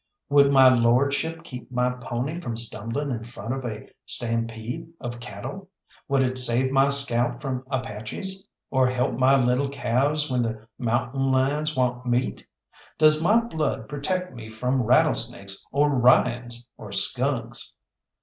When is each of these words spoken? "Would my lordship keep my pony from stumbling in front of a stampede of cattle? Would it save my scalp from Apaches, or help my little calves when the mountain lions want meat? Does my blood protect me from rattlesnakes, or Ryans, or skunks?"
"Would 0.29 0.51
my 0.51 0.67
lordship 0.73 1.43
keep 1.43 1.71
my 1.71 1.91
pony 1.91 2.39
from 2.41 2.57
stumbling 2.57 3.11
in 3.11 3.23
front 3.23 3.53
of 3.53 3.63
a 3.63 3.87
stampede 4.07 4.89
of 4.99 5.19
cattle? 5.19 5.69
Would 6.07 6.23
it 6.23 6.39
save 6.39 6.71
my 6.71 6.89
scalp 6.89 7.39
from 7.39 7.63
Apaches, 7.69 8.47
or 8.71 8.89
help 8.89 9.13
my 9.19 9.35
little 9.35 9.69
calves 9.69 10.27
when 10.31 10.41
the 10.41 10.67
mountain 10.79 11.31
lions 11.31 11.75
want 11.77 12.07
meat? 12.07 12.43
Does 12.97 13.21
my 13.21 13.41
blood 13.41 13.87
protect 13.87 14.33
me 14.33 14.49
from 14.49 14.81
rattlesnakes, 14.81 15.63
or 15.71 15.91
Ryans, 15.91 16.67
or 16.79 16.91
skunks?" 16.91 17.75